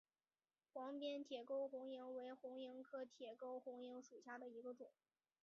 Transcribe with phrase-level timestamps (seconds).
[0.73, 4.89] 黄边短沟红萤为红萤科短沟红萤属下的一个种。